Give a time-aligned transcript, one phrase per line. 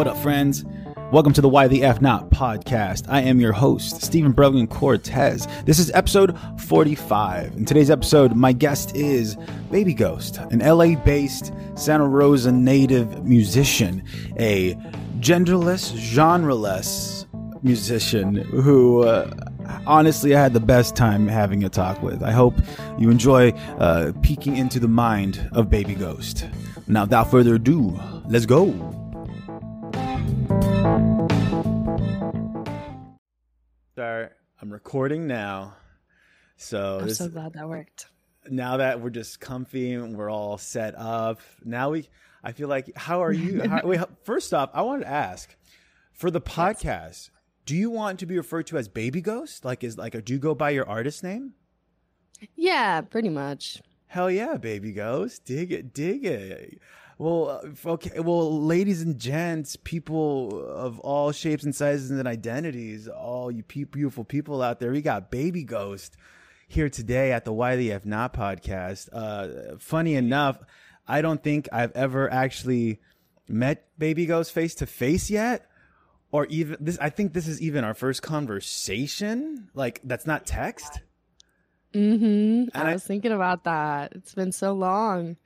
[0.00, 0.64] What up, friends?
[1.12, 3.04] Welcome to the Why the F Not podcast.
[3.10, 5.46] I am your host, Stephen Brogan Cortez.
[5.66, 7.54] This is episode 45.
[7.54, 9.36] In today's episode, my guest is
[9.70, 14.02] Baby Ghost, an LA based Santa Rosa native musician,
[14.38, 14.72] a
[15.18, 17.26] genderless, genreless
[17.62, 19.02] musician who.
[19.02, 19.30] Uh,
[19.86, 22.22] honestly, I had the best time having a talk with.
[22.22, 22.54] I hope
[22.98, 26.46] you enjoy uh, peeking into the mind of Baby Ghost.
[26.86, 28.99] Now, without further ado, let's go.
[34.62, 35.76] I'm recording now.
[36.56, 38.08] So I'm this, so glad that worked.
[38.50, 42.08] now that we're just comfy and we're all set up, now we.
[42.44, 42.94] I feel like.
[42.94, 43.62] How are you?
[43.68, 45.56] How, wait, first off, I wanted to ask
[46.12, 47.30] for the podcast.
[47.64, 49.64] Do you want to be referred to as Baby Ghost?
[49.64, 51.54] Like, is like, do you go by your artist name?
[52.54, 53.80] Yeah, pretty much.
[54.08, 56.80] Hell yeah, Baby Ghost, dig it, dig it.
[57.20, 58.18] Well, uh, okay.
[58.18, 63.84] Well, ladies and gents, people of all shapes and sizes and identities, all you pe-
[63.84, 66.16] beautiful people out there, we got Baby Ghost
[66.66, 69.10] here today at the Why the F Not podcast.
[69.12, 70.60] Uh, funny enough,
[71.06, 73.00] I don't think I've ever actually
[73.46, 75.66] met Baby Ghost face to face yet,
[76.32, 76.96] or even this.
[77.02, 79.68] I think this is even our first conversation.
[79.74, 81.00] Like that's not text.
[81.92, 82.24] Mm-hmm.
[82.24, 84.12] And I I- was thinking about that.
[84.14, 85.36] It's been so long.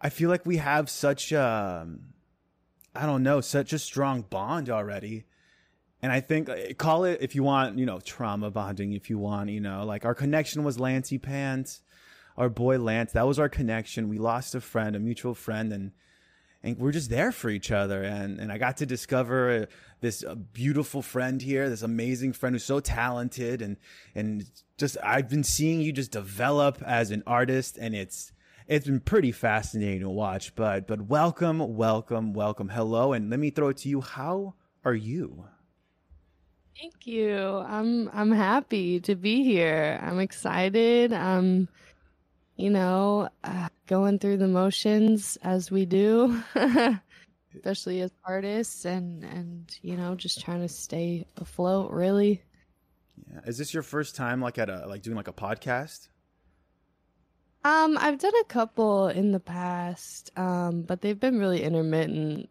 [0.00, 2.12] I feel like we have such um
[2.94, 5.26] I don't know, such a strong bond already.
[6.02, 9.18] And I think uh, call it if you want, you know, trauma bonding if you
[9.18, 11.82] want, you know, like our connection was Lancey Pants,
[12.36, 14.08] our boy Lance, that was our connection.
[14.08, 15.92] We lost a friend, a mutual friend and
[16.62, 19.66] and we're just there for each other and and I got to discover uh,
[20.00, 23.76] this uh, beautiful friend here, this amazing friend who's so talented and
[24.14, 24.44] and
[24.78, 28.32] just I've been seeing you just develop as an artist and it's
[28.68, 33.50] it's been pretty fascinating to watch but but welcome welcome welcome hello and let me
[33.50, 35.46] throw it to you how are you
[36.78, 37.64] Thank you.
[37.66, 39.98] I'm I'm happy to be here.
[40.02, 41.10] I'm excited.
[41.10, 41.68] I'm,
[42.56, 46.42] you know, uh, going through the motions as we do,
[47.54, 51.92] especially as artists, and and you know, just trying to stay afloat.
[51.92, 52.42] Really.
[53.32, 53.40] yeah.
[53.46, 56.08] is this your first time like at a like doing like a podcast
[57.66, 62.48] Um, I've done a couple in the past, um, but they've been really intermittent.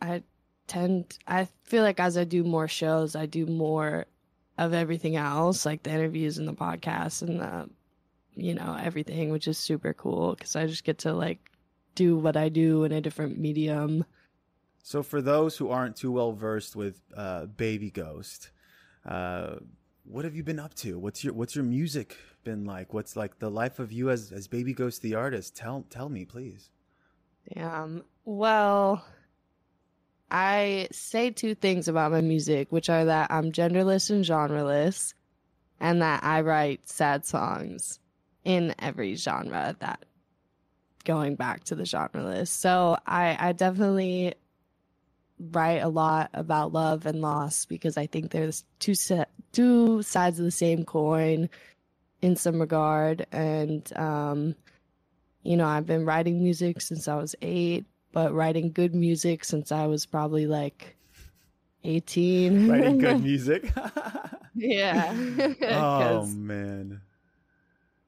[0.00, 0.22] I
[0.68, 4.06] tend, I feel like as I do more shows, I do more
[4.56, 7.68] of everything else, like the interviews and the podcasts and the,
[8.36, 11.40] you know, everything, which is super cool because I just get to like
[11.96, 14.04] do what I do in a different medium.
[14.80, 18.50] so for those who aren't too well versed with uh baby ghost
[19.04, 19.56] uh
[20.04, 23.38] what have you been up to what's your what's your music been like what's like
[23.40, 26.70] the life of you as as baby ghost the artist tell tell me please
[27.54, 28.02] Damn.
[28.24, 29.04] Well,
[30.30, 35.14] I say two things about my music, which are that I'm genderless and genreless,
[35.78, 38.00] and that I write sad songs
[38.44, 40.04] in every genre that
[41.04, 42.48] going back to the genreless.
[42.48, 44.34] So I, I definitely
[45.38, 50.38] write a lot about love and loss because I think there's two set two sides
[50.38, 51.48] of the same coin
[52.22, 53.26] in some regard.
[53.32, 54.54] And um
[55.42, 59.70] you know, I've been writing music since I was eight, but writing good music since
[59.70, 60.96] I was probably like
[61.84, 62.68] 18.
[62.68, 63.72] writing good music
[64.54, 65.14] yeah.
[65.62, 67.00] oh, man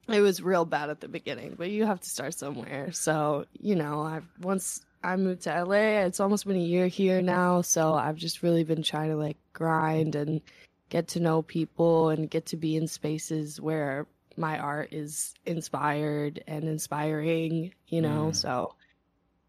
[0.09, 2.93] it was real bad at the beginning, but you have to start somewhere.
[2.93, 7.21] So, you know, I've once I moved to LA, it's almost been a year here
[7.21, 7.61] now.
[7.61, 10.41] So I've just really been trying to like grind and
[10.89, 14.07] get to know people and get to be in spaces where
[14.37, 18.29] my art is inspired and inspiring, you know.
[18.31, 18.37] Mm.
[18.37, 18.75] So,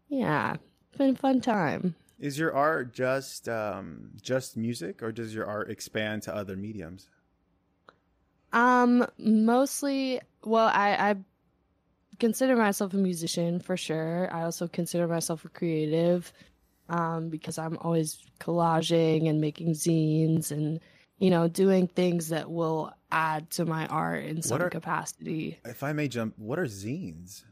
[0.08, 0.56] yeah,
[0.88, 1.94] it's been a fun time.
[2.18, 7.08] Is your art just um, just music, or does your art expand to other mediums?
[8.52, 11.16] Um, mostly, well, I, I
[12.18, 14.28] consider myself a musician for sure.
[14.32, 16.32] I also consider myself a creative,
[16.88, 20.80] um, because I'm always collaging and making zines and,
[21.20, 25.60] you know, doing things that will add to my art in some are- capacity.
[25.64, 27.44] If I may jump, what are zines?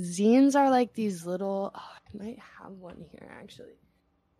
[0.00, 3.76] Zines are like these little, oh, I might have one here actually.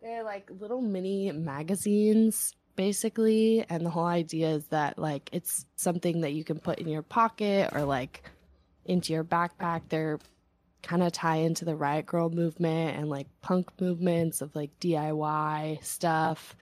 [0.01, 6.21] They're like little mini magazines basically, and the whole idea is that like it's something
[6.21, 8.23] that you can put in your pocket or like
[8.85, 9.81] into your backpack.
[9.89, 10.17] They're
[10.81, 15.83] kind of tie into the Riot Girl movement and like punk movements of like DIY
[15.83, 16.55] stuff.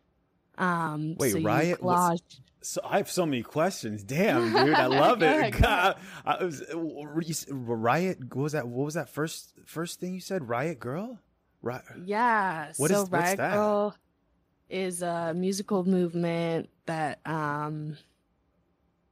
[0.59, 4.03] Um, Wait, so Riot- what's- collage- So I have so many questions.
[4.03, 5.51] Damn, dude, I love it.
[5.59, 5.95] God,
[6.25, 8.19] I was, were you s- riot.
[8.33, 8.67] What was that?
[8.67, 10.49] What was that first first thing you said?
[10.49, 11.17] Riot girl.
[11.61, 11.81] Right.
[12.03, 12.73] Yeah.
[12.77, 13.53] What so is- Riot that?
[13.53, 13.95] Girl
[14.69, 17.95] is a musical movement that um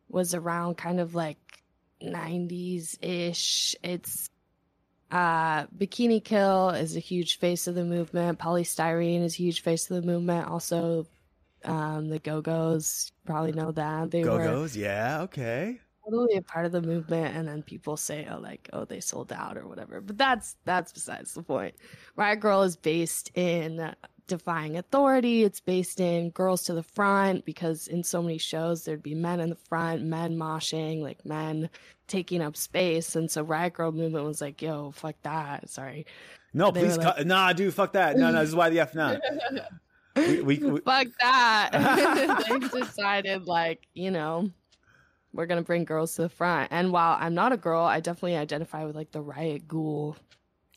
[0.09, 1.37] was around kind of like
[2.03, 3.75] 90s ish.
[3.83, 4.29] It's
[5.09, 8.39] uh Bikini Kill is a huge face of the movement.
[8.39, 10.47] Poly Styrene is a huge face of the movement.
[10.49, 11.07] Also
[11.67, 14.11] um the Go-Go's probably know that.
[14.11, 14.75] They Go were Go's.
[14.77, 15.21] Yeah.
[15.23, 15.79] Okay.
[16.05, 19.31] totally a part of the movement and then people say oh like oh they sold
[19.33, 21.75] out or whatever but that's that's besides the point
[22.15, 23.93] riot girl is based in
[24.27, 29.03] defying authority it's based in girls to the front because in so many shows there'd
[29.03, 31.69] be men in the front men moshing like men
[32.07, 36.05] taking up space and so riot girl movement was like yo fuck that sorry
[36.53, 36.97] No, please.
[36.97, 37.73] like- cut nah, dude.
[37.73, 38.15] Fuck that.
[38.17, 38.39] No, no.
[38.39, 39.19] This is why the F not.
[40.17, 42.45] We, we, we, fuck that.
[42.71, 44.49] They decided like you know
[45.33, 46.71] we're gonna bring girls to the front.
[46.71, 50.15] And while i'm not a girl i definitely identify with like the riot girl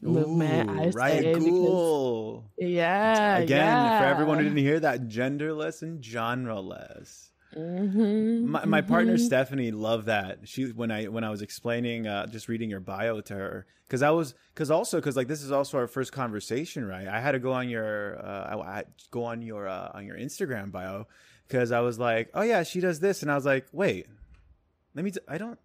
[0.03, 5.83] movement Ooh, i Riot say because yeah Again, for everyone who didn't hear that, genderless
[5.83, 7.31] and genreless.
[7.57, 9.21] Mhm, My, my partner mhm.
[9.21, 10.49] Stephanie loved that.
[10.49, 14.03] She when I when I was explaining, uh, just reading your bio to her, because
[14.03, 17.09] I was because also because like this is also our first conversation, right?
[17.09, 20.17] I had to go on your uh, I, I go on your uh, on your
[20.17, 21.07] Instagram bio
[21.49, 24.07] because I was like, oh yeah, she does this, and I was like, wait,
[24.95, 25.11] let me.
[25.11, 25.59] T- I don't.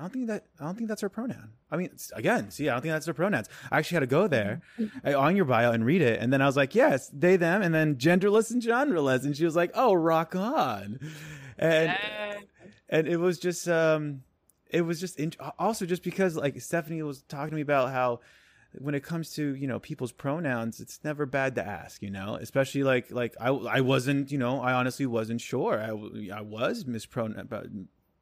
[0.00, 0.46] I don't think that.
[0.58, 1.50] I don't think that's her pronoun.
[1.70, 3.48] I mean, again, see, I don't think that's her pronouns.
[3.70, 4.62] I actually had to go there
[5.04, 7.60] uh, on your bio and read it, and then I was like, yes, they, them,
[7.60, 10.98] and then genderless and genreless, and she was like, oh, rock on,
[11.58, 12.38] and Yeah.
[12.88, 14.22] and it was just um
[14.70, 18.20] it was just in- also just because like stephanie was talking to me about how
[18.78, 22.36] when it comes to you know people's pronouns it's never bad to ask you know
[22.40, 25.88] especially like like i i wasn't you know i honestly wasn't sure i
[26.32, 27.66] i was mispronoun but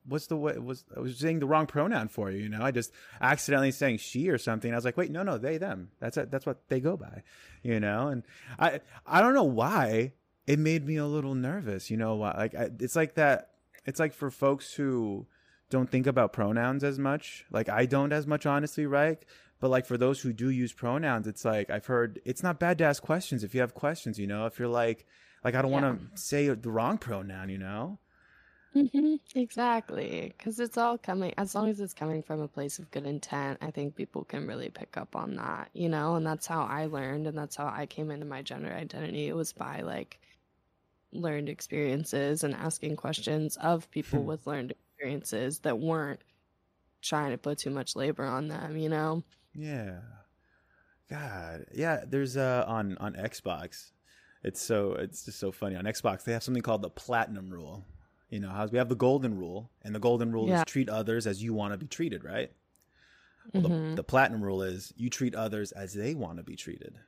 [0.09, 2.63] what's the way was i was saying the wrong pronoun for you you know?
[2.63, 4.73] I just accidentally saying she or something.
[4.73, 5.91] I was like wait no no they them.
[6.01, 7.23] That's it that's what they go by
[7.63, 8.09] you know?
[8.09, 8.23] And
[8.59, 10.13] i i don't know why
[10.47, 13.51] it made me a little nervous you know why like I, it's like that
[13.85, 15.27] it's like for folks who
[15.71, 19.23] don't think about pronouns as much like i don't as much honestly right
[19.61, 22.79] but like for those who do use pronouns it's like i've heard it's not bad
[22.79, 24.47] to ask questions if you have questions you know?
[24.47, 25.05] If you're like
[25.45, 25.81] like i don't Yeah.
[25.83, 27.99] want to say the wrong pronoun you know
[28.75, 32.91] Mhm, exactly because it's all coming as long as it's coming from a place of
[32.91, 36.47] good intent i think people can really pick up on that you know and that's
[36.47, 39.81] how i learned and that's how i came into my gender identity it was by
[39.81, 40.21] like
[41.13, 44.27] learned experiences and asking questions of people Hmm.
[44.27, 46.23] with learned experiences that weren't
[47.03, 49.25] trying to put too much labor on them you know?
[49.55, 50.01] Yeah.
[51.09, 53.93] God yeah there's uh on on xbox
[54.43, 57.87] it's so it's just so funny on xbox they have something called the platinum rule
[58.31, 60.59] you know how we have the golden rule and the golden rule Yeah.
[60.61, 62.53] is treat others as you want to be treated right
[63.55, 63.91] Well, Mhm.
[63.91, 66.99] the, the platinum rule is you treat others as they want to be treated.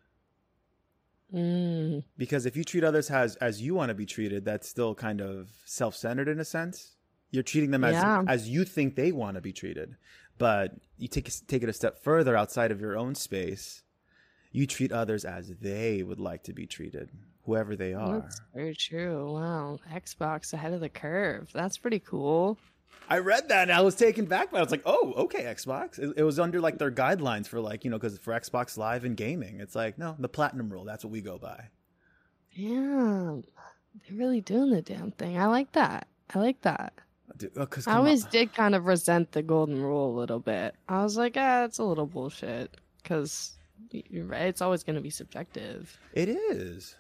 [1.32, 4.94] Mm, Because if you treat others as as you want to be treated, that's still
[4.94, 6.96] kind of self centered in a sense.
[7.30, 8.24] You're treating them as Yeah.
[8.26, 9.96] as you think they want to be treated,
[10.38, 13.84] but you take take it a step further outside of your own space.
[14.50, 17.10] You treat others as they would like to be treated,
[17.46, 18.20] whoever they are.
[18.20, 22.58] that's very true wow xbox ahead of the curve that's pretty cool
[23.08, 24.58] I read that and I was taken back by.
[24.58, 24.60] it.
[24.60, 27.84] I was like, "Oh, okay, Xbox." It, it was under like their guidelines for like
[27.84, 30.84] you know because for Xbox Live and gaming, it's like no, the platinum rule.
[30.84, 31.64] That's what we go by.
[32.52, 33.38] Yeah.
[34.06, 35.38] they're really doing the damn thing.
[35.38, 36.06] I like that.
[36.32, 36.92] I like that.
[37.36, 38.30] Dude, 'cause I always on.
[38.30, 40.76] did kind of resent the golden rule a little bit.
[40.88, 43.58] I was like, ah, it's a little bullshit because
[43.92, 44.42] right.
[44.42, 45.98] It's always going to be subjective.
[46.12, 46.94] It is.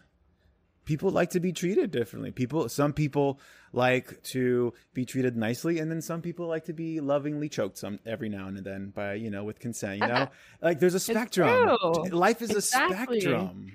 [0.84, 2.30] People like to be treated differently.
[2.30, 3.38] People, some people
[3.72, 8.00] like to be treated nicely, and then some people like to be lovingly choked some
[8.04, 10.00] every now and then by you know with consent.
[10.00, 10.28] You know,
[10.62, 11.76] like there's a spectrum.
[12.10, 13.18] Life is Exactly.
[13.18, 13.72] a spectrum.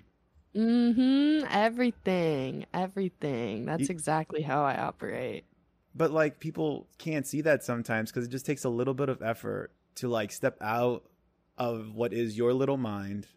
[0.56, 1.46] Mm-hmm.
[1.50, 2.66] Everything.
[2.74, 3.66] Everything.
[3.66, 5.44] That's exactly how I operate.
[5.94, 9.22] But like people can't see that sometimes because it just takes a little bit of
[9.22, 11.04] effort to like step out
[11.58, 13.28] of what is your little mind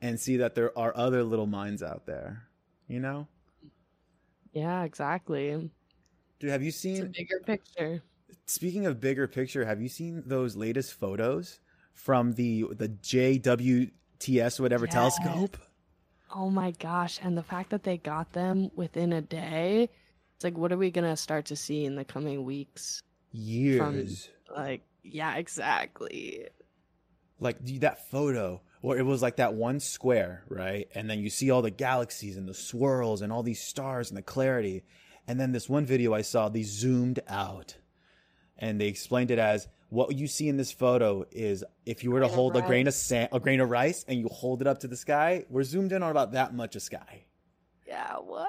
[0.00, 2.42] and see that there are other little minds out there.
[2.88, 3.28] You know,
[4.52, 5.70] Yeah, exactly.
[6.38, 7.12] dude, have you It's a seen?
[7.12, 8.02] bigger picture.
[8.46, 11.60] Speaking of bigger picture, have you seen those latest photos
[11.92, 14.92] from the the JWTS whatever Yes.
[14.92, 15.56] telescope?
[16.34, 17.18] Oh my gosh.
[17.22, 19.90] And the fact that they got them within a day,
[20.34, 23.00] it's like, what are we going to start to see in the coming weeks?
[23.32, 24.30] Years.
[24.54, 26.48] Like, yeah, exactly.
[27.38, 31.50] like that photo or it was like that one square right and then you see
[31.50, 34.84] all the galaxies and the swirls and all these stars and the clarity
[35.26, 37.76] and then this one video i saw they zoomed out
[38.56, 42.20] and they explained it as what you see in this photo is if you were
[42.20, 44.80] to hold a grain of sand, a grain of rice, and you hold it up
[44.80, 47.24] to the sky, we're zoomed in on about that much of sky.
[47.86, 48.48] Yeah, what?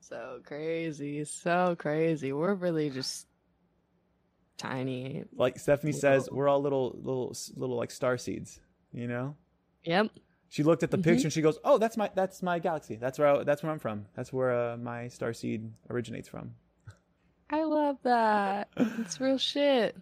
[0.00, 2.32] So crazy, so crazy.
[2.32, 3.26] We're really just
[4.60, 5.24] tiny.
[5.36, 8.60] Like Stephanie says, we're all little, little, little like star seeds.
[8.92, 9.36] You know.
[9.84, 10.10] Yep.
[10.48, 11.04] She looked at the Mhm.
[11.04, 12.96] picture and she goes, "Oh, that's my that's my galaxy.
[12.96, 14.06] That's where I, that's where I'm from.
[14.16, 16.54] That's where uh, my star seed originates from."
[17.48, 18.68] I love that.
[18.76, 19.96] It's real shit.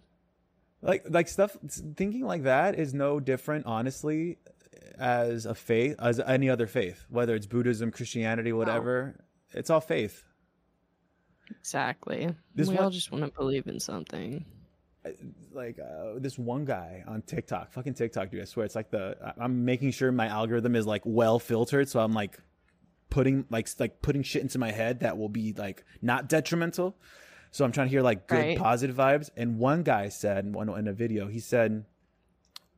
[0.81, 1.55] Like like stuff
[1.95, 4.37] thinking like that is no different, honestly,
[4.97, 9.23] as a faith as any other faith, whether it's Buddhism, Christianity, whatever.
[9.53, 10.23] It's all faith.
[11.59, 12.29] Exactly.
[12.55, 14.45] This we one- all just want to believe in something.
[15.53, 18.41] like uh, this one guy on TikTok, fucking TikTok, dude.
[18.41, 21.99] I swear, it's like the I'm making sure my algorithm is like well filtered, so
[21.99, 22.37] I'm like
[23.09, 26.95] putting like like putting shit into my head that will be like not detrimental.
[27.51, 28.57] So I'm trying to hear like good Right.
[28.57, 29.29] positive vibes.
[29.35, 31.85] And one guy said in, one, in a video, he said,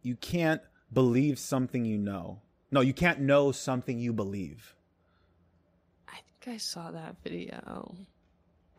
[0.02, 0.62] "You can't
[0.94, 2.42] believe something you know.
[2.72, 4.76] No, you can't know something you believe."
[6.08, 7.96] I think I saw that video.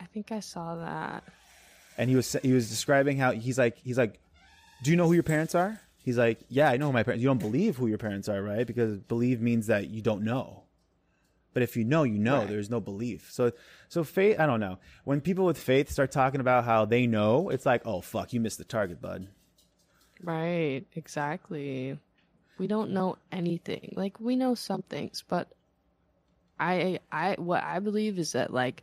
[0.03, 1.23] I think I saw that.
[1.97, 4.19] and he was he was describing how he's like he's like,
[4.83, 7.23] "Do you know who your parents are?" He's like, "Yeah, I know who my parents."
[7.23, 8.67] You don't believe who your parents are, right?
[8.67, 10.65] Because believe means that you don't know.
[11.55, 12.39] But if you know, you know.
[12.39, 12.49] Right.
[12.49, 13.29] There's no belief.
[13.31, 13.53] So
[13.89, 14.41] so faith.
[14.41, 14.79] I don't know.
[15.05, 18.41] When people with faith start talking about how they know, it's like, "Oh fuck, you
[18.41, 19.29] missed the target, bud."
[20.23, 21.99] Right, exactly.
[22.59, 23.93] We don't know anything.
[23.97, 25.49] Like we know some things, but
[26.59, 28.83] I I what I believe is that like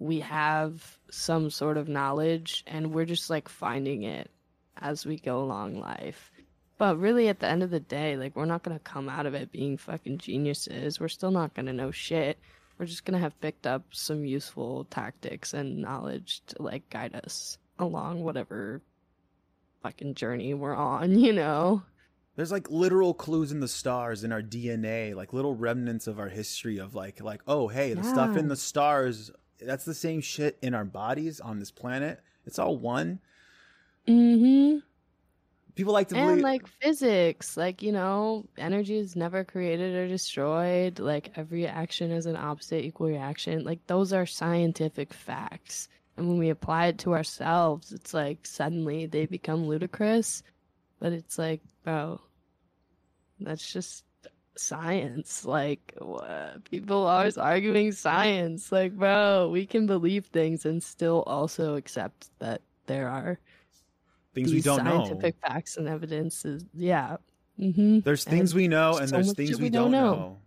[0.00, 4.30] we have some sort of knowledge and we're just like finding it
[4.78, 6.32] as we go along life.
[6.78, 9.26] But really at the end of the day, like we're not going to come out
[9.26, 10.98] of it being fucking geniuses.
[10.98, 12.38] We're still not going to know shit.
[12.78, 17.14] We're just going to have picked up some useful tactics and knowledge to like guide
[17.14, 18.80] us along whatever
[19.82, 21.82] fucking journey we're on, you know?
[22.36, 26.30] There's like literal clues in the stars in our DNA, like little remnants of our
[26.30, 29.30] history of like like oh hey, the stuff in the stars,
[29.62, 32.20] that's the same shit in our bodies on this planet.
[32.46, 33.20] It's all one.
[34.08, 34.78] Mm-hmm.
[35.74, 40.08] People like to And believe like physics, like, you know, energy is never created or
[40.08, 40.98] destroyed.
[40.98, 43.64] Like every action is an opposite equal reaction.
[43.64, 45.88] Like those are scientific facts.
[46.16, 50.42] And when we apply it to ourselves, it's like suddenly they become ludicrous.
[50.98, 52.20] But it's like, bro,
[53.38, 54.04] that's just
[54.56, 55.44] science.
[55.44, 56.64] Like, what?
[56.70, 58.70] people always arguing science.
[58.72, 63.38] Like, bro, we can believe things and still also accept that there are
[64.34, 65.04] things we don't know.
[65.04, 66.64] scientific facts and evidences.
[66.74, 67.16] Yeah.
[67.58, 68.00] Mm-hmm.
[68.00, 70.14] There's things we know and so there's things we, we don't don't know.
[70.14, 70.38] know.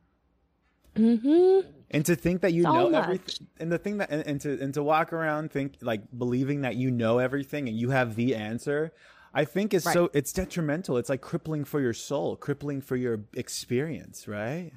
[0.95, 1.69] Mm-hmm.
[1.91, 3.03] And to think that you So know much.
[3.03, 6.61] everything, and the thing that, and, and to and to walk around think like believing
[6.61, 8.93] that you know everything and you have the answer,
[9.33, 9.93] I think is Right.
[9.93, 10.97] so it's detrimental.
[10.97, 14.71] It's like crippling for your soul, crippling for your experience, right?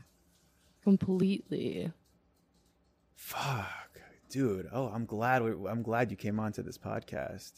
[0.82, 1.92] Completely.
[3.14, 4.68] Fuck, dude.
[4.72, 5.42] Oh, I'm glad.
[5.42, 7.52] We, I'm glad you came onto this podcast.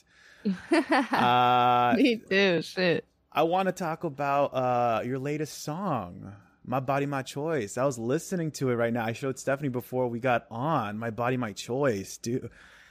[1.12, 2.62] Uh, Me too.
[2.62, 3.04] Shit.
[3.32, 6.32] I want to talk about uh, your latest song,
[6.64, 9.04] "My Body, My Choice." I was listening to it right now.
[9.04, 10.96] I showed Stephanie before we got on.
[10.98, 12.48] "My Body, My Choice," dude.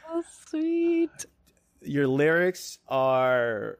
[0.10, 1.26] Oh, sweet.
[1.82, 3.80] Your lyrics are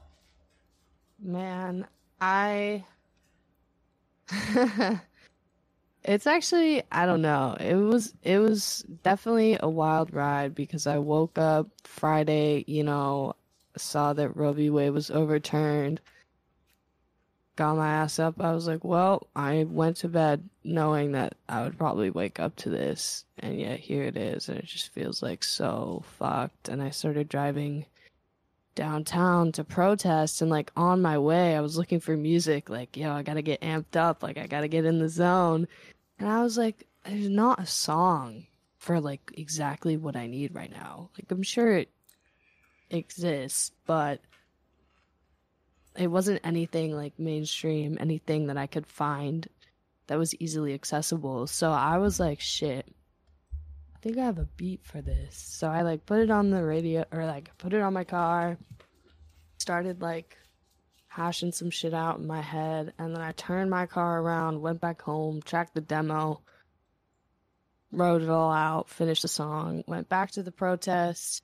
[1.21, 1.85] Man,
[2.19, 2.83] I.
[6.03, 7.55] it's actually I don't know.
[7.59, 13.35] It was it was definitely a wild ride because I woke up Friday, you know,
[13.77, 14.69] saw that Roe v.
[14.69, 16.01] Wade was overturned.
[17.55, 18.41] Got my ass up.
[18.41, 22.55] I was like, well, I went to bed knowing that I would probably wake up
[22.57, 26.69] to this, and yet here it is, and it just feels like so fucked.
[26.69, 27.85] And I started driving
[28.75, 33.11] downtown to protest and like on my way I was looking for music like yo
[33.11, 35.67] I got to get amped up like I got to get in the zone.
[36.19, 38.45] And I was like there's not a song
[38.77, 41.09] for like exactly what I need right now.
[41.17, 41.89] Like I'm sure it
[42.89, 44.21] exists but
[45.97, 49.47] it wasn't anything like mainstream anything that I could find
[50.07, 51.47] that was easily accessible.
[51.47, 52.87] So I was like shit
[54.01, 55.35] think I have a beat for this.
[55.35, 58.57] So I like put it on the radio or like put it on my car.
[59.59, 60.37] Started like
[61.07, 64.79] hashing some shit out in my head, and then I turned my car around, went
[64.79, 66.41] back home, tracked the demo,
[67.91, 71.43] wrote it all out, finished the song, went back to the protest,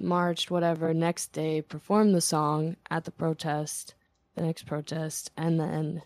[0.00, 0.92] marched, whatever.
[0.94, 3.94] Next day, performed the song at the protest,
[4.34, 6.02] the next protest, and then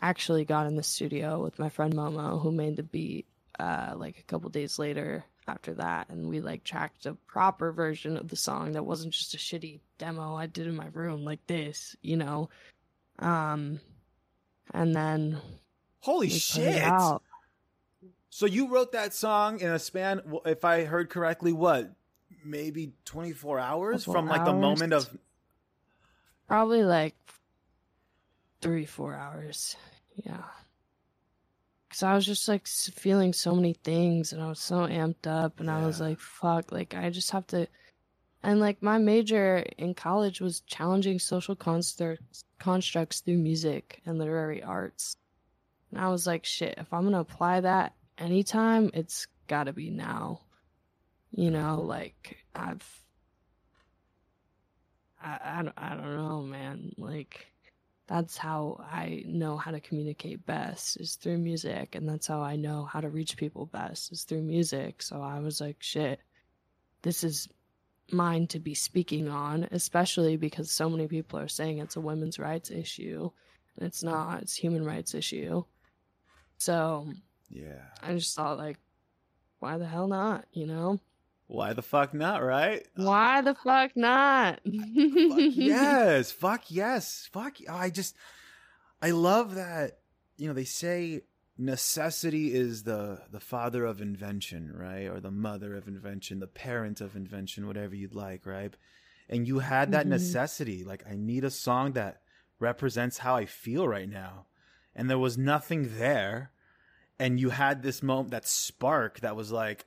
[0.00, 3.26] actually got in the studio with my friend Momo, who made the beat
[3.58, 6.08] uh, like a couple days later after that.
[6.08, 9.80] And we like tracked a proper version of the song that wasn't just a shitty
[9.98, 12.48] demo I did in my room like this, you know?
[13.18, 13.80] Um,
[14.72, 15.40] and then.
[16.00, 16.84] Holy shit!
[18.30, 21.90] So you wrote that song in a span, if I heard correctly, what
[22.44, 24.48] maybe 24 hours from like hours.
[24.48, 25.08] the moment of
[26.46, 27.14] probably like
[28.60, 29.76] three four hours
[30.14, 30.44] yeah
[31.96, 35.58] because i was just like feeling so many things and i was so amped up
[35.60, 35.78] and yeah.
[35.78, 37.66] i was like fuck like i just have to
[38.42, 44.62] and like my major in college was challenging social constructs constructs through music and literary
[44.62, 45.16] arts.
[45.90, 50.42] And i was like shit if i'm gonna apply that anytime it's gotta be now.
[51.30, 53.02] You know like i've
[55.22, 57.46] I, I, I don't know man like
[58.06, 62.56] that's how i know how to communicate best is through music and that's how i
[62.56, 65.02] know how to reach people best is through music.
[65.02, 66.20] So i was like shit
[67.02, 67.48] this is
[68.12, 72.38] mine to be speaking on especially because so many people are saying it's a women's
[72.38, 73.30] rights issue
[73.76, 75.64] and it's not it's human rights issue.
[76.58, 77.08] So
[77.50, 77.82] yeah.
[78.02, 78.78] I just thought like
[79.58, 80.46] why the hell not?
[80.52, 81.00] You know
[81.48, 82.86] why the fuck not, right?
[82.96, 84.60] Why the fuck not?
[84.64, 86.32] fuck yes.
[86.32, 87.28] Fuck yes.
[87.32, 87.56] Fuck.
[87.68, 88.16] I just,
[89.00, 89.98] I love that,
[90.36, 91.22] you know, they say
[91.58, 95.06] necessity is the the father of invention, right?
[95.06, 98.74] Or the mother of invention, the parent of invention, whatever you'd like, right?
[99.28, 100.10] And you had that mm-hmm.
[100.10, 100.84] necessity.
[100.84, 102.22] Like, I need a song that
[102.58, 104.46] represents how I feel right now.
[104.94, 106.52] And there was nothing there.
[107.18, 109.86] And you had this moment, that spark that was like,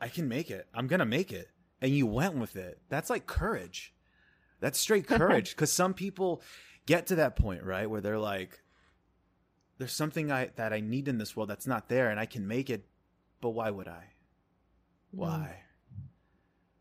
[0.00, 0.66] I can make it.
[0.74, 1.48] I'm going to make it.
[1.80, 2.80] And you went with it.
[2.88, 3.94] That's like courage.
[4.60, 5.50] That's straight courage.
[5.50, 6.42] Because some people
[6.86, 7.88] get to that point, right?
[7.88, 8.62] Where they're like,
[9.78, 12.46] there's something I, that I need in this world that's not there and I can
[12.46, 12.86] make it.
[13.40, 14.04] But why would I?
[15.10, 15.58] Why?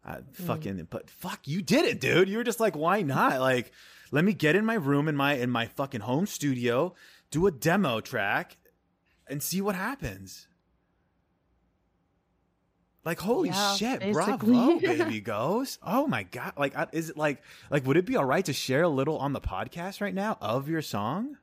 [0.05, 0.07] Mm.
[0.07, 2.29] I fucking, but fuck, you did it, dude.
[2.29, 3.39] You were just like, why not?
[3.39, 3.71] Like,
[4.11, 6.93] let me get in my room in my, in my fucking home studio,
[7.31, 8.57] do a demo track
[9.27, 10.47] and see what happens.
[13.05, 14.53] Like holy yeah, shit, basically.
[14.53, 15.77] bravo, baby ghost!
[15.83, 16.53] Oh my god!
[16.57, 19.31] Like, is it like like would it be all right to share a little on
[19.31, 21.37] the podcast right now of your song?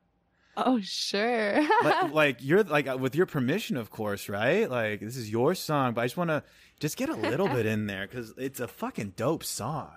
[0.57, 1.62] Oh sure.
[1.85, 4.68] like, like, you're like uh, with your permission, of course, right?
[4.68, 6.42] Like this is your song, but I just want to
[6.81, 9.92] just get a little bit in there because it's a fucking dope song.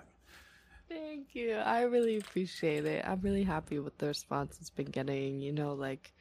[0.88, 1.54] Thank you.
[1.54, 3.04] I really appreciate it.
[3.04, 5.40] I'm really happy with the response it's been getting.
[5.40, 6.12] You know, like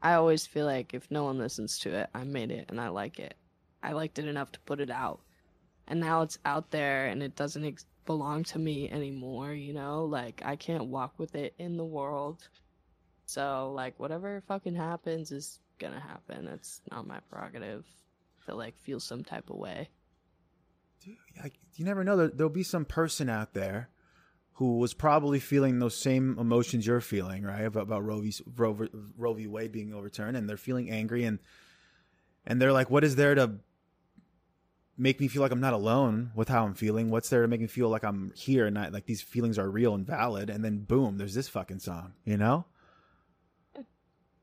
[0.00, 2.88] I always feel like if no one listens to it, I made it and I
[2.88, 3.34] like it.
[3.86, 5.20] I liked it enough to put it out.
[5.86, 10.04] And now it's out there and it doesn't ex- belong to me anymore, you know?
[10.04, 12.48] Like, I can't walk with it in the world.
[13.26, 16.48] So, like, whatever fucking happens is gonna happen.
[16.48, 17.84] It's not my prerogative
[18.46, 19.88] to, like, feel some type of way.
[21.04, 21.16] Dude,
[21.76, 22.16] you never know.
[22.16, 23.90] There, there'll be some person out there
[24.54, 27.64] who was probably feeling those same emotions you're feeling, right?
[27.64, 29.46] About, about Roe, v, Roe, Roe v.
[29.46, 31.38] Wade being overturned, and they're feeling angry, and
[32.46, 33.58] and they're like, "What is there to
[34.98, 37.10] make me feel like I'm not alone with how I'm feeling?
[37.10, 39.68] What's there to make me feel like I'm here and not like these feelings are
[39.68, 40.50] real and valid?
[40.50, 42.64] And then boom, there's this fucking song, you know?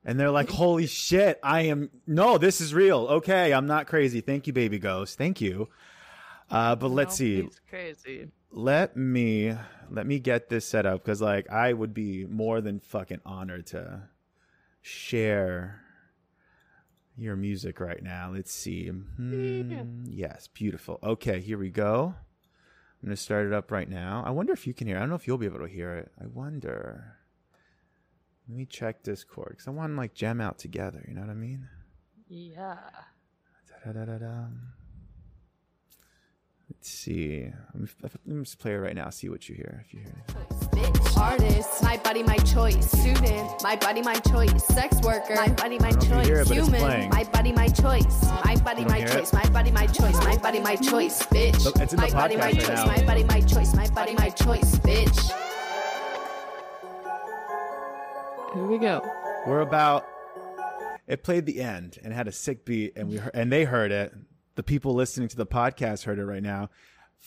[0.05, 3.07] And they're like, holy shit, I am, no, this is real.
[3.07, 4.19] Okay, I'm not crazy.
[4.19, 5.17] Thank you, baby ghost.
[5.17, 5.69] Thank you.
[6.51, 7.39] Uh, but let's see.
[7.39, 8.27] It's crazy.
[8.51, 9.55] Let me,
[9.89, 13.67] let me get this set up because like I would be more than fucking honored
[13.67, 14.03] to
[14.81, 15.82] share
[17.17, 18.31] your music right now.
[18.33, 18.87] Let's see.
[18.87, 20.99] Hmm, yes, beautiful.
[21.03, 22.15] Okay, here we go.
[23.01, 24.23] I'm going to start it up right now.
[24.25, 24.95] I wonder if you can hear.
[24.95, 24.99] It.
[24.99, 26.11] I don't know if you'll be able to hear it.
[26.21, 27.17] I wonder.
[28.47, 31.03] Let me check Discord because I want to like jam out together.
[31.07, 31.67] You know what I mean?
[32.27, 32.77] Yeah.
[33.69, 34.45] Da-da-da-da-da.
[36.69, 37.51] Let's see.
[37.73, 37.81] Let
[38.25, 39.09] me just play it right now.
[39.09, 39.83] See what you hear.
[39.85, 41.17] If you hear it.
[41.17, 42.89] Artist, my body, my choice.
[42.91, 44.63] Student, my body, my choice.
[44.63, 46.27] Sex worker, my body, my choice.
[46.27, 48.23] It, Human, my body, my choice.
[48.45, 49.29] My body, my choice.
[49.29, 49.33] It?
[49.33, 50.17] My body, my choice.
[50.17, 51.23] My body, my choice.
[51.23, 51.81] Bitch.
[51.81, 52.67] It's in my body, my right choice.
[52.67, 52.85] Now.
[52.85, 53.73] My body, my choice.
[53.73, 54.75] My body, my choice.
[54.79, 55.31] Bitch.
[58.53, 59.01] Here we go.
[59.47, 60.07] We're about.
[61.07, 63.91] It played the end and had a sick beat, and we heard, and they heard
[63.91, 64.13] it
[64.55, 66.69] the people listening to the podcast heard it right now.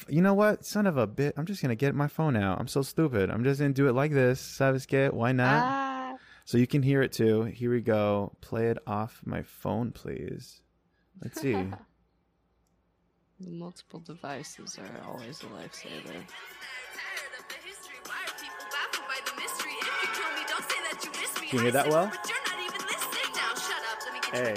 [0.09, 0.65] You know what?
[0.65, 1.35] Son of a bit.
[1.37, 2.59] I'm just gonna get my phone out.
[2.61, 3.31] I'm so stupid.
[3.31, 4.41] I'm just gonna do it like this.
[4.41, 5.09] Sabes que?
[5.11, 5.63] Why not?
[5.65, 7.43] Ah, So you can hear it too.
[7.45, 8.33] Here we go.
[8.41, 10.61] Play it off my phone, please.
[11.23, 11.53] Let's see.
[11.55, 11.79] the
[13.51, 16.23] multiple devices are always a lifesaver.
[21.49, 22.11] Can you hear that well?
[24.33, 24.55] Hey.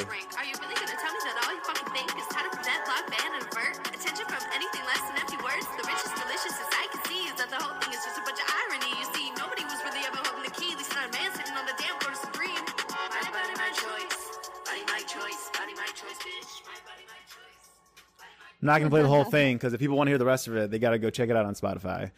[18.62, 20.48] I'm not gonna play the whole thing because if people want to hear the rest
[20.48, 22.12] of it, they gotta go check it out on Spotify.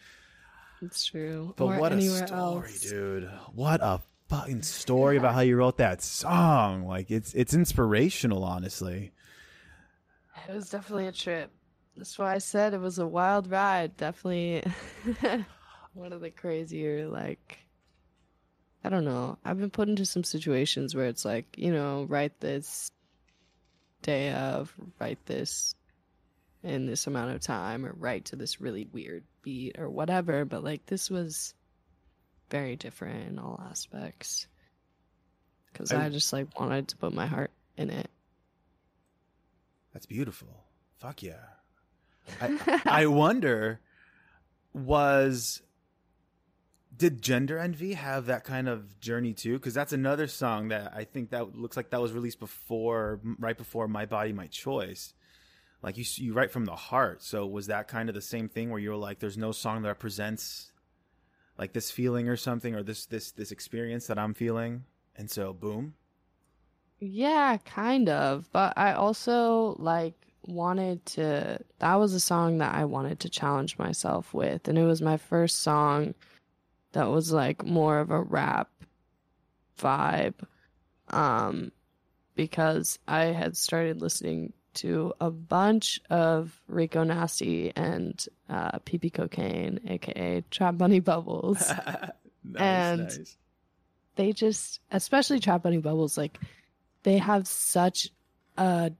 [0.80, 1.54] It's true.
[1.56, 2.80] But or what a story, else.
[2.80, 3.30] dude!
[3.54, 6.86] What a fucking story about how you wrote that song.
[6.86, 9.12] Like it's it's inspirational, honestly.
[10.48, 11.50] It was definitely a trip.
[11.96, 13.96] That's why I said it was a wild ride.
[13.96, 14.64] Definitely
[15.94, 17.58] one of the crazier, like,
[18.82, 19.38] I don't know.
[19.44, 22.90] I've been put into some situations where it's like, you know, write this
[24.00, 25.74] day of, write this
[26.62, 30.44] in this amount of time, or write to this really weird beat, or whatever.
[30.44, 31.54] But, like, this was
[32.50, 34.46] very different in all aspects.
[35.72, 38.10] Because I- I just, like, wanted to put my heart in it.
[39.92, 40.64] That's beautiful.
[40.98, 41.44] Fuck yeah.
[42.40, 43.80] I, I wonder
[44.72, 45.60] was
[46.96, 51.04] did gender envy have that kind of journey too because that's another song that i
[51.04, 55.12] think that looks like that was released before right before my body my choice
[55.82, 57.22] like you you write from the heart.
[57.22, 59.82] So was that kind of the same thing where you were like there's no song
[59.82, 60.72] that represents
[61.58, 64.84] like this feeling or something or this this this experience that i'm feeling?
[65.16, 65.94] And so boom.
[67.00, 68.48] Yeah, kind of.
[68.52, 70.14] But I also like
[70.46, 74.68] wanted to that was a song that I wanted to challenge myself with.
[74.68, 76.14] And it was my first song
[76.92, 78.68] that was like more of a rap
[79.78, 80.34] vibe
[81.08, 81.72] um
[82.36, 89.80] because I had started listening to a bunch of Rico Nasty and uh PP Cocaine
[89.88, 91.68] aka Trap Bunny Bubbles
[92.44, 93.36] nice, And- nice.
[94.16, 96.38] they just especially trap bunny bubbles like
[97.04, 98.08] they have such
[98.58, 98.92] a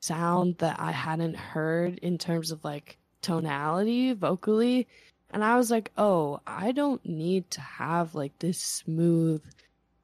[0.00, 4.86] sound that i hadn't heard in terms of like tonality vocally
[5.30, 9.42] and i was like oh i don't need to have like this smooth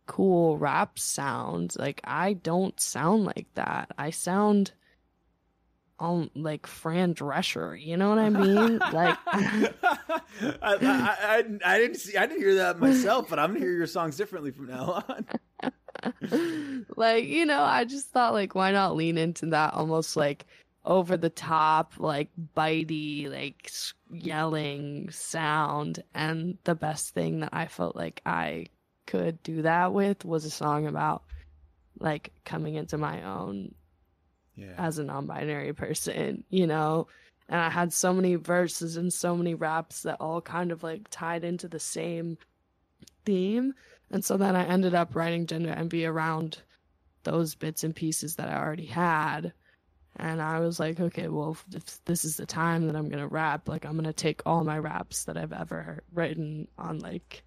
[0.07, 3.91] cool rap sound like i don't sound like that.
[3.97, 4.73] I sound
[6.01, 8.79] um like fran drescher you know what i mean?
[8.79, 9.71] Like I,
[10.63, 13.87] I, I, I didn't see I didn't hear that myself, but I'm gonna hear your
[13.87, 15.27] songs differently from now on.
[16.97, 20.47] like you know i just thought like why not lean into that almost like
[20.85, 23.71] over the top like bitey like
[24.11, 28.67] yelling sound and the best thing that i felt like i
[29.13, 31.23] could do that with was a song about
[32.01, 33.75] like coming into my own
[34.57, 34.75] Yeah.
[34.79, 37.09] as a non-binary person, you know.
[37.49, 41.03] And I had so many verses and so many raps that all kind of like
[41.11, 42.39] tied into the same
[43.27, 43.75] theme.
[44.11, 46.63] And so then I ended up writing gender envy around
[47.25, 49.53] those bits and pieces that I already had.
[50.17, 53.23] And I was like, okay, well, if, if this is the time that I'm going
[53.23, 56.99] to rap, like I'm going to take all my raps that I've ever written on
[56.99, 57.43] like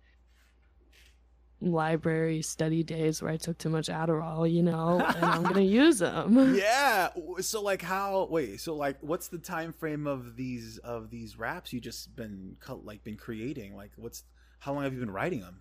[1.61, 5.63] library study days where I took too much Adderall, you know, and I'm going to
[5.63, 6.55] use them.
[6.55, 7.09] yeah.
[7.39, 11.73] So like how wait, so like what's the time frame of these of these raps
[11.73, 13.75] you just been like been creating?
[13.75, 14.23] Like what's
[14.59, 15.59] how long have you been writing them?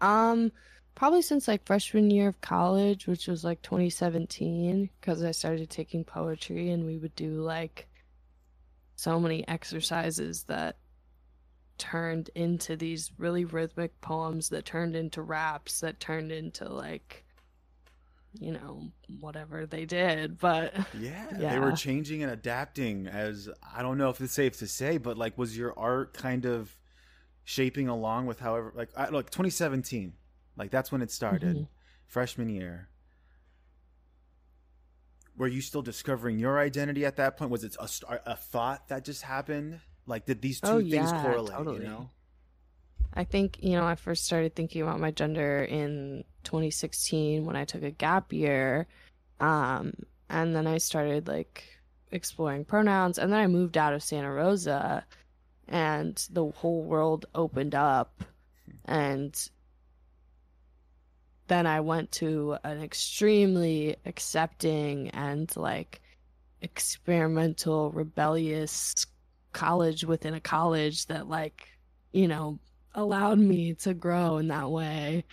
[0.00, 0.52] Um,
[0.94, 6.04] probably since like freshman year of college, which was like 2017, because I started taking
[6.04, 7.86] poetry and we would do like
[8.96, 10.76] so many exercises that
[11.78, 17.24] turned into these really rhythmic poems that turned into raps that turned into like
[18.38, 23.98] you know whatever they did but Yeah, they were changing and adapting as I don't
[23.98, 26.76] know if it's safe to say, but like was your art kind of
[27.44, 30.14] shaping along with however like I, like 2017,
[30.56, 31.68] like that's when it started, Mhm.
[32.06, 32.88] freshman year.
[35.36, 37.50] Were you still discovering your identity at that point?
[37.50, 39.80] Was it a, a thought that just happened?
[40.06, 41.56] Like, did these two Oh, things yeah, correlate?
[41.56, 41.78] totally.
[41.78, 42.10] You know,
[43.14, 47.64] I think, you know, I first started thinking about my gender in 2016 when I
[47.64, 48.86] took a gap year.
[49.40, 49.94] Um,
[50.28, 51.64] and then I started like
[52.12, 53.18] exploring pronouns.
[53.18, 55.04] And then I moved out of Santa Rosa
[55.68, 58.22] and the whole world opened up.
[58.84, 59.34] And
[61.48, 66.00] then I went to an extremely accepting and like
[66.60, 69.06] experimental, rebellious
[69.56, 71.66] college within a college that like,
[72.12, 72.58] you know,
[72.94, 75.24] allowed me to grow in that way.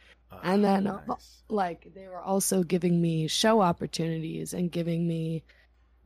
[0.42, 1.44] And then, uh, nice.
[1.50, 5.44] Like they were also giving me show opportunities and giving me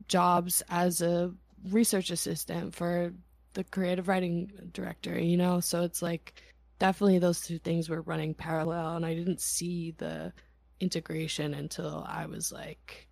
[0.08, 1.32] jobs as a
[1.70, 3.14] research assistant for
[3.54, 5.60] the creative writing director, you know?
[5.60, 6.42] So it's like
[6.78, 10.32] definitely those two things were running parallel and I didn't see the
[10.80, 13.08] integration until I was like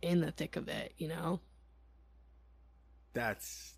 [0.00, 1.40] in the thick of it, you know?
[3.16, 3.75] that's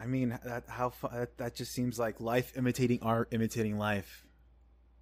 [0.00, 4.26] i mean that how that, that just seems like life imitating art imitating life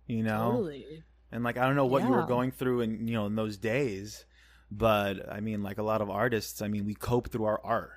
[0.07, 0.53] you know?
[0.53, 1.05] Totally.
[1.31, 3.57] and like i don't know what you were going through in you know in those
[3.57, 4.25] days
[4.71, 7.93] but i mean like a lot of artists i mean we cope through our art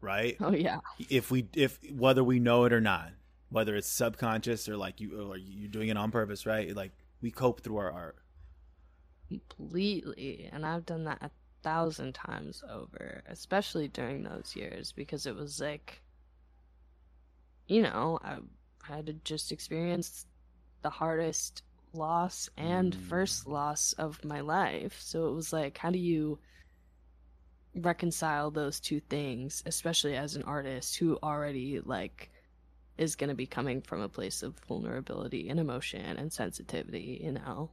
[0.00, 0.36] right?
[0.40, 0.78] Oh yeah.
[1.10, 3.10] if we if whether we know it or not
[3.48, 6.74] whether it's subconscious or like you or you're doing it on purpose right?
[6.74, 8.16] Like we cope through our art.
[9.28, 10.48] Completely.
[10.52, 11.30] And i've done that a
[11.62, 16.00] thousand times over especially during those years because it was like
[17.66, 18.38] you know i
[18.94, 20.26] had to just experience
[20.82, 23.00] the hardest loss and Mm.
[23.08, 26.38] first loss of my life so it was like how do you
[27.74, 32.30] reconcile those two things especially as an artist who already like
[32.96, 37.32] is going to be coming from a place of vulnerability and emotion and sensitivity you
[37.32, 37.70] know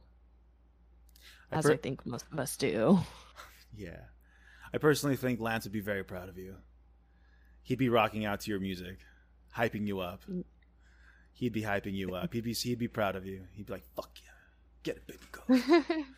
[1.52, 2.98] I as per- I think most of us do.
[3.76, 4.00] Yeah.
[4.72, 6.56] I personally think Lance would be very proud of you.
[7.62, 8.98] He'd be rocking out to your music,
[9.56, 10.22] hyping you up.
[10.30, 10.44] Mm.
[11.32, 12.32] He'd be hyping you up.
[12.32, 13.42] He'd be he'd be proud of you.
[13.52, 14.30] He'd be like, "Fuck yeah,
[14.82, 16.04] get it, baby, go."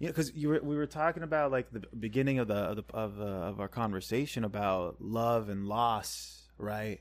[0.00, 2.84] Yeah, because you were we were talking about like the beginning of the of the,
[2.94, 7.00] of, uh, of our conversation about love and loss, right?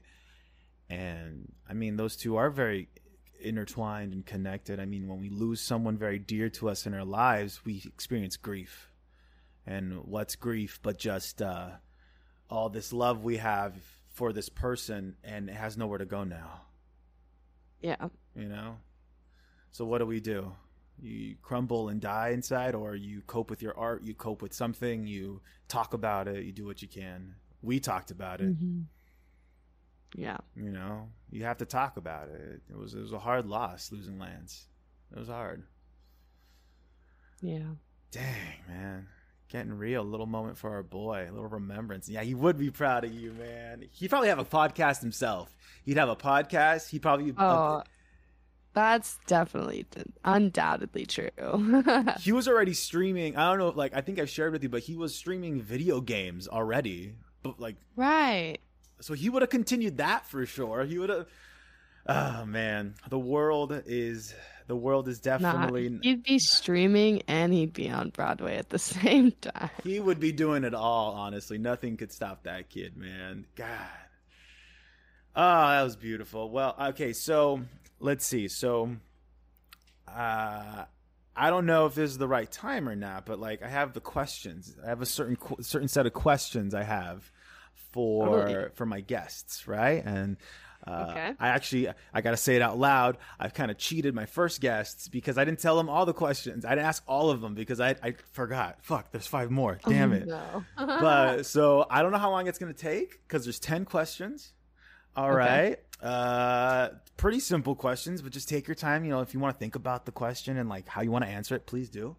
[0.89, 2.89] And I mean, those two are very
[3.39, 4.79] intertwined and connected.
[4.79, 8.35] I mean, when we lose someone very dear to us in our lives, we experience
[8.35, 8.89] grief.
[9.67, 11.71] And what's grief but just uh,
[12.49, 13.75] all this love we have
[14.17, 16.61] for this person, and it has nowhere to go now.
[17.81, 18.07] Yeah.
[18.35, 18.77] you know?
[19.69, 20.53] So what do we do?
[20.99, 25.05] You crumble and die inside or you cope with your art you cope with something
[25.05, 27.35] you talk about it you do what you can.
[27.61, 28.59] We talked about it.
[28.59, 28.85] Mhm.
[30.15, 30.37] Yeah.
[30.55, 31.09] you know?
[31.29, 32.63] You have to talk about it.
[32.67, 34.67] It was it was a hard loss losing lance.
[35.15, 35.61] It was hard.
[37.39, 37.75] Yeah.
[38.09, 39.07] dang man
[39.49, 43.03] getting real little moment for our boy a little remembrance yeah he would be proud
[43.03, 47.33] of you man he'd probably have a podcast himself he'd have a podcast he'd probably
[47.37, 47.83] Oh,
[48.77, 49.87] that's definitely
[50.23, 51.31] undoubtedly true.
[52.19, 53.35] he was already streaming.
[53.35, 55.99] I don't know, like I think I've shared with you, but he was streaming video
[55.99, 57.15] games already.
[57.41, 58.57] But like, right.
[59.01, 60.83] so he would have continued that for sure.
[60.85, 61.25] He would have.
[62.09, 64.35] Oh ah, man, the world is
[64.67, 65.99] the world is Nah, definitely.
[66.03, 69.69] he'd be streaming and he'd be on Broadway at the same time.
[69.83, 71.13] He would be doing it all.
[71.13, 73.45] Honestly, nothing could stop that kid, man.
[73.55, 73.67] God.
[75.35, 76.49] Oh, that was beautiful.
[76.49, 77.61] Well, okay, so
[77.99, 78.47] let's see.
[78.47, 78.95] So,
[80.07, 80.85] uh,
[81.35, 83.93] I don't know if this is the right time or not, but like I have
[83.93, 84.75] the questions.
[84.83, 87.31] I have a certain certain set of questions I have
[87.91, 88.69] for Totally.
[88.73, 90.03] for my guests, right?
[90.03, 90.37] And
[90.87, 91.33] uh, Okay.
[91.39, 93.17] I actually I got to say it out loud.
[93.39, 96.65] I've kind of cheated my first guests because I didn't tell them all the questions.
[96.65, 98.77] I didn't ask all of them because I I forgot.
[98.83, 99.79] Fuck, there's five more.
[99.87, 100.27] Damn Oh, it.
[100.27, 100.63] No.
[100.77, 104.53] But so I don't know how long it's going to take because there's 10 questions.
[105.15, 105.71] All right.
[105.73, 105.75] Okay.
[106.01, 109.03] Uh, pretty simple questions, but just take your time.
[109.03, 111.25] You know, if you want to think about the question and like how you want
[111.25, 112.15] to answer it, please do.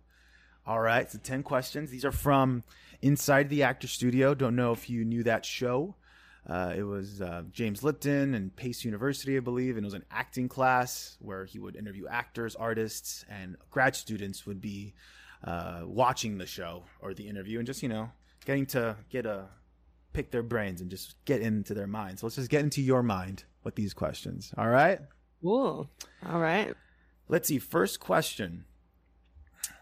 [0.67, 1.11] All right.
[1.11, 1.91] So 10 questions.
[1.91, 2.65] These are from
[3.01, 4.35] Inside the Actor Studio.
[4.35, 5.95] Don't know if you knew that show.
[6.47, 10.05] Uh, it was uh, James Lipton and Pace University, I believe, and it was an
[10.11, 14.95] acting class where he would interview actors, artists, and grad students would be
[15.45, 18.11] uh, watching the show or the interview and just you know
[18.45, 19.47] getting to get a
[20.13, 22.21] pick their brains and just get into their minds.
[22.21, 24.53] So let's just get into your mind with these questions.
[24.57, 25.01] All right.
[25.43, 25.89] Cool.
[26.27, 26.75] All right.
[27.29, 27.59] Let's see.
[27.59, 28.65] First question: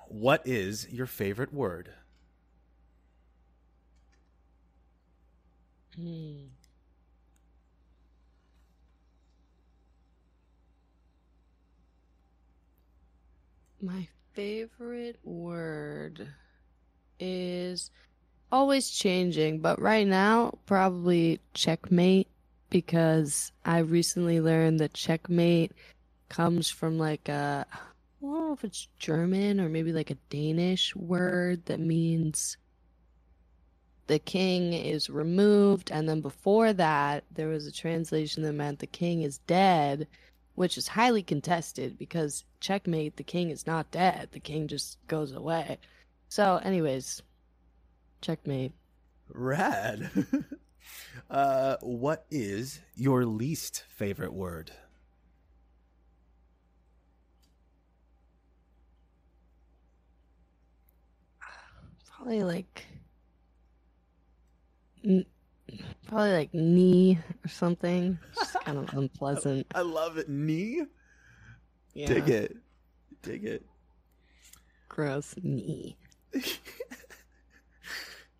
[0.08, 1.90] What is your favorite word?
[5.98, 6.46] Hmm.
[13.80, 16.28] My favorite word
[17.18, 17.90] is
[18.52, 22.28] always changing, but right now, probably checkmate
[22.68, 25.72] because I recently learned that checkmate
[26.28, 27.76] comes from like a, I
[28.20, 32.56] don't know if it's German or maybe like a Danish word that means
[34.06, 38.86] the king is removed and then before that there was a translation that meant the
[38.86, 40.06] king is dead
[40.54, 45.32] which is highly contested because checkmate the king is not dead the king just goes
[45.32, 45.78] away
[46.28, 47.22] so anyways
[48.20, 48.72] Checkmate.
[49.28, 50.10] Rad.
[51.30, 54.72] uh, what is your least favorite word?
[62.16, 62.86] Probably like.
[65.06, 65.24] N-
[66.06, 68.18] Probably like knee or something.
[68.36, 69.66] Just kind of unpleasant.
[69.74, 70.28] I love it.
[70.28, 70.82] Knee?
[71.94, 72.06] Yeah.
[72.08, 72.56] Dig it.
[73.22, 73.66] Dig it.
[74.88, 75.34] Gross.
[75.42, 75.96] Knee.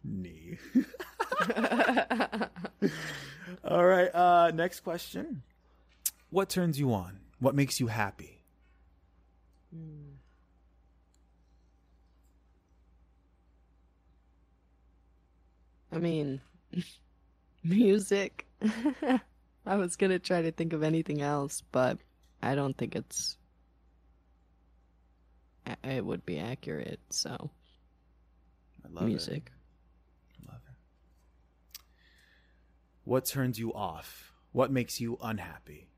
[0.05, 0.59] Knee.
[3.65, 4.15] All right.
[4.15, 5.43] Uh, next question.
[6.31, 7.19] What turns you on?
[7.41, 8.43] What makes you happy?
[15.93, 16.41] I mean,
[17.63, 18.47] music.
[19.67, 21.99] I was gonna try to think of anything else, but
[22.43, 23.37] I don't think it's.
[25.83, 27.01] It would be accurate.
[27.11, 27.51] So
[28.85, 29.51] I love music.
[30.41, 30.49] it.
[30.49, 31.81] Love it.
[33.05, 34.33] What turns you off?
[34.53, 35.89] What makes you unhappy?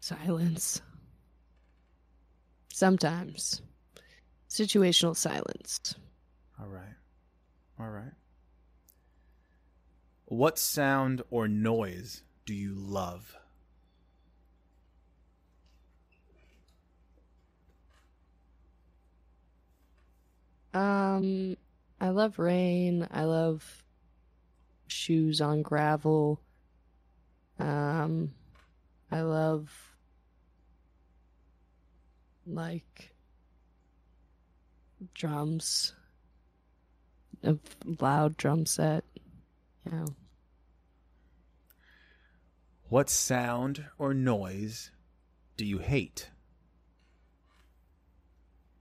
[0.00, 0.80] Silence.
[2.72, 3.60] Sometimes.
[4.48, 5.96] Situational silence.
[6.60, 6.94] All right.
[7.80, 8.12] All right.
[10.30, 13.34] What sound or noise do you love?
[20.74, 21.56] Um,
[21.98, 23.08] I love rain.
[23.10, 23.84] I love
[24.86, 26.42] shoes on gravel.
[27.58, 28.34] Um,
[29.10, 29.72] I love
[32.46, 33.14] like
[35.14, 35.94] drums,
[37.42, 37.56] a
[37.98, 39.04] loud drum set.
[39.90, 40.06] Yeah.
[42.88, 44.90] What sound or noise
[45.56, 46.30] do you hate?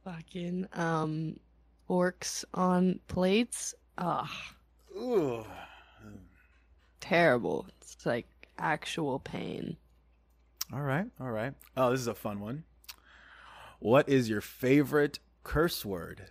[0.06, 1.38] Fucking um,
[1.88, 3.76] forks on plates.
[3.98, 4.30] Ugh,
[4.96, 5.46] Ooh.
[7.02, 7.66] terrible.
[7.82, 9.76] It's like actual pain.
[10.72, 11.08] All right.
[11.20, 11.54] All right.
[11.76, 12.64] Oh, this is a fun one.
[13.80, 16.30] What is your favorite curse word?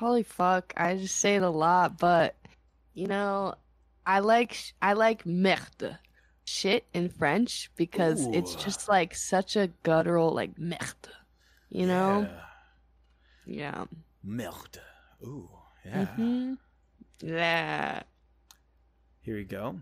[0.00, 0.72] Probably fuck.
[0.78, 2.34] I just say it a lot, but
[2.94, 3.54] you know,
[4.06, 5.98] I like sh- I like merde,
[6.44, 11.10] shit in French because it's just like such a guttural like merde.
[11.68, 12.26] You know?
[13.46, 13.84] Yeah.
[13.84, 13.84] Yeah.
[14.22, 14.80] Merde.
[15.22, 15.50] Ooh.
[15.84, 16.06] Yeah.
[16.16, 16.56] Mhm.
[17.20, 18.02] Yeah.
[19.20, 19.80] Here we go.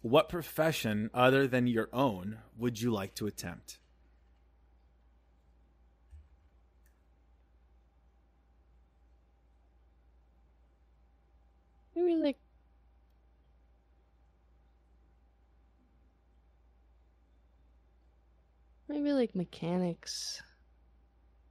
[0.00, 3.80] What profession other than your own would you like to attempt?
[11.94, 12.38] Maybe like
[18.88, 20.42] maybe like mechanics.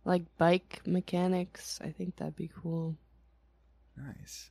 [0.05, 1.79] Like bike mechanics.
[1.81, 2.97] I think that'd be cool.
[3.95, 4.49] Nice.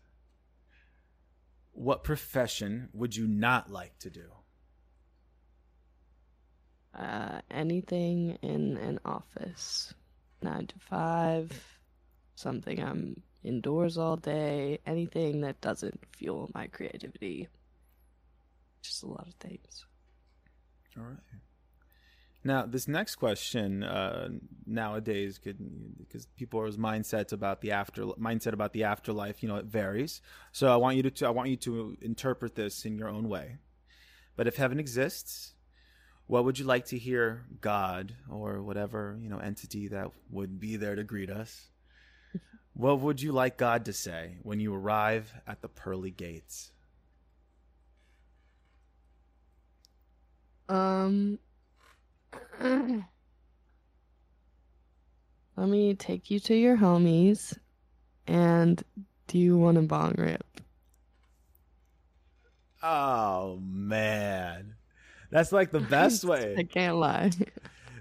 [1.72, 4.30] What profession would you not like to do?
[6.94, 9.94] Uh, anything in an office,
[10.42, 11.50] nine to five,
[12.34, 17.48] something I'm indoors all day, anything that doesn't fuel my creativity.
[18.82, 19.84] Just a lot of things.
[20.96, 21.18] All right.
[22.44, 24.30] Now, this next question uh,
[24.66, 25.58] nowadays could
[25.98, 30.20] because people's mindsets about the after mindset about the afterlife, you know, it varies.
[30.50, 33.58] So I want you to I want you to interpret this in your own way.
[34.34, 35.54] But if heaven exists,
[36.26, 40.76] what would you like to hear God or whatever you know entity that would be
[40.76, 41.68] there to greet us?
[42.74, 46.72] What would you like God to say when you arrive at the pearly gates?
[50.68, 51.38] Um,
[52.60, 53.04] let
[55.68, 57.56] me take you to your homies.
[58.26, 58.82] And
[59.26, 60.44] do you want a bong rip?
[62.82, 64.74] Oh man,
[65.30, 66.54] that's like the best way.
[66.58, 67.30] I can't lie.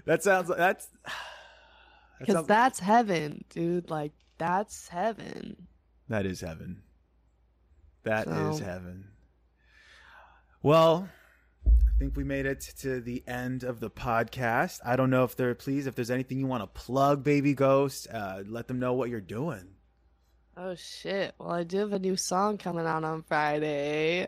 [0.06, 0.86] That sounds like that's.
[1.04, 1.12] that
[2.20, 3.90] Because sounds- that's heaven, dude.
[3.90, 5.68] Like, that's heaven.
[6.08, 6.82] That is heaven.
[8.04, 9.08] That is So- heaven.
[10.62, 11.08] Well,
[11.66, 14.80] I think we made it to the end of the podcast.
[14.84, 18.08] I don't know if there, please, if there's anything you want to plug, Baby Ghost,
[18.12, 19.74] uh, let them know what you're doing.
[20.56, 21.34] Oh, shit.
[21.38, 24.26] Well, I do have a new song coming out on Friday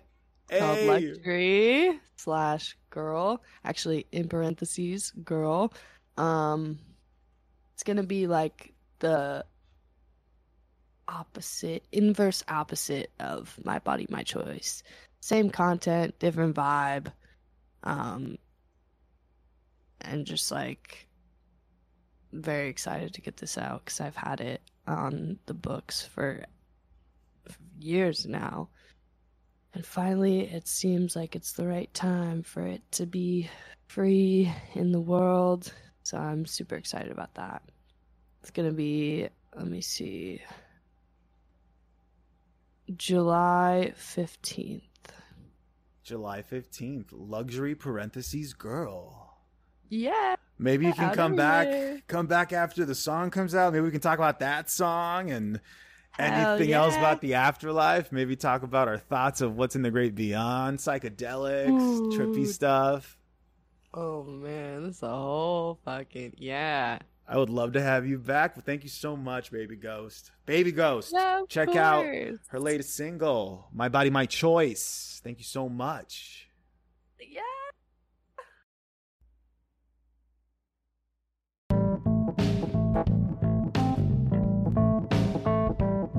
[0.50, 3.42] called Luxury slash Girl.
[3.64, 5.72] Actually, in parentheses, Girl.
[6.16, 6.78] Um,
[7.74, 9.44] it's gonna be like the
[11.09, 14.82] opposite, inverse opposite of My Body, My Choice.
[15.20, 17.12] Same content, different vibe.
[17.82, 18.38] Um,
[20.00, 21.07] and just like
[22.32, 26.44] very excited to get this out because I've had it on the books for,
[27.48, 28.68] for years now.
[29.72, 33.50] And finally, it seems like it's the right time for it to be
[33.86, 35.72] free in the world.
[36.05, 37.62] So I'm super excited about that.
[38.42, 40.42] It's going to be, let me see,
[42.97, 44.82] July 15th.
[46.03, 49.39] July 15th, luxury parentheses girl.
[49.89, 50.37] Yeah.
[50.59, 52.01] Maybe you can Out come back everywhere.
[52.07, 53.72] come back after the song comes out.
[53.72, 55.61] Maybe we can talk about that song and
[56.12, 58.12] Hell anything else about the afterlife.
[58.12, 63.18] Maybe talk about our thoughts of what's in the great beyond, psychedelics, trippy stuff.
[63.93, 66.99] Oh man, this is a whole fucking yeah.
[67.27, 70.31] I would love to have you back, thank you so much, Baby Ghost.
[70.45, 71.12] Baby Ghost.
[71.14, 72.05] Yeah, Check out
[72.49, 75.20] her latest single, My Body, My Choice.
[75.25, 76.49] Thank you so much.
[77.18, 77.41] Yeah.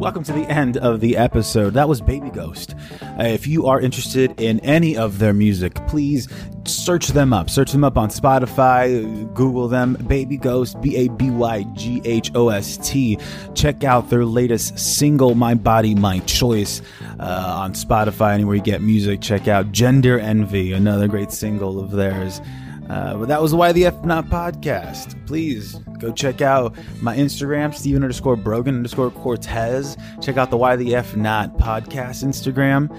[0.05, 1.73] Welcome to the end of the episode.
[1.73, 2.75] That was Baby Ghost.
[3.01, 6.27] Uh, if you are interested in any of their music, please
[6.63, 7.49] search them up.
[7.49, 9.95] Search them up on Spotify, Google them.
[10.05, 13.17] Baby Ghost, B A B Y G H O S T.
[13.55, 16.83] Check out their latest single, My Body, My Choice,
[17.19, 19.21] uh, on Spotify, anywhere you get music.
[19.21, 22.41] Check out Gender Envy, another great single of theirs.
[22.89, 25.25] Uh, but that was why the F Not podcast.
[25.25, 29.97] Please go check out my Instagram, Steven underscore Brogan underscore Cortez.
[30.21, 32.89] Check out the Why the F Not podcast Instagram.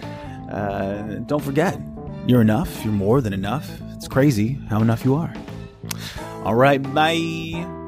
[0.51, 1.80] Uh, don't forget,
[2.26, 2.84] you're enough.
[2.84, 3.70] You're more than enough.
[3.95, 5.32] It's crazy how enough you are.
[6.45, 7.86] All right, bye.